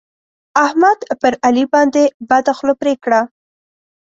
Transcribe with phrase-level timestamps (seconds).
[0.65, 3.21] احمد پر علي باندې بده خوله پرې کړه.